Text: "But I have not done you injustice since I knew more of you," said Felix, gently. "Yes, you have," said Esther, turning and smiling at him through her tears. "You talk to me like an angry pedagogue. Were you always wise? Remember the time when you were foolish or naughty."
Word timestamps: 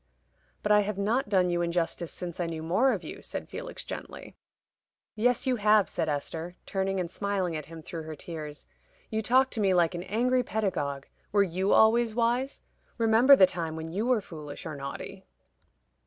"But 0.63 0.71
I 0.71 0.79
have 0.79 0.97
not 0.97 1.29
done 1.29 1.49
you 1.51 1.61
injustice 1.61 2.11
since 2.11 2.39
I 2.39 2.47
knew 2.47 2.63
more 2.63 2.91
of 2.91 3.03
you," 3.03 3.21
said 3.21 3.47
Felix, 3.47 3.83
gently. 3.85 4.35
"Yes, 5.15 5.45
you 5.45 5.57
have," 5.57 5.87
said 5.89 6.09
Esther, 6.09 6.55
turning 6.65 6.99
and 6.99 7.11
smiling 7.11 7.55
at 7.55 7.67
him 7.67 7.83
through 7.83 8.01
her 8.05 8.15
tears. 8.15 8.65
"You 9.11 9.21
talk 9.21 9.51
to 9.51 9.61
me 9.61 9.75
like 9.75 9.93
an 9.93 10.01
angry 10.01 10.41
pedagogue. 10.41 11.05
Were 11.31 11.43
you 11.43 11.71
always 11.71 12.15
wise? 12.15 12.61
Remember 12.97 13.35
the 13.35 13.45
time 13.45 13.75
when 13.75 13.91
you 13.91 14.07
were 14.07 14.21
foolish 14.21 14.65
or 14.65 14.75
naughty." 14.75 15.23